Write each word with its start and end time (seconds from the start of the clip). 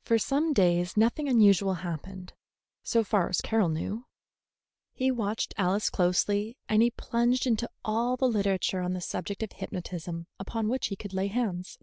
For 0.00 0.18
some 0.18 0.54
days 0.54 0.96
nothing 0.96 1.28
unusual 1.28 1.74
happened, 1.74 2.32
so 2.82 3.04
far 3.04 3.28
as 3.28 3.42
Carroll 3.42 3.68
knew. 3.68 4.06
He 4.94 5.10
watched 5.10 5.52
Alice 5.58 5.90
closely, 5.90 6.56
and 6.66 6.80
he 6.80 6.90
plunged 6.90 7.46
into 7.46 7.68
all 7.84 8.16
the 8.16 8.24
literature 8.26 8.80
on 8.80 8.94
the 8.94 9.02
subject 9.02 9.42
of 9.42 9.52
hypnotism 9.52 10.26
upon 10.38 10.70
which 10.70 10.86
he 10.86 10.96
could 10.96 11.12
lay 11.12 11.26
hands. 11.26 11.78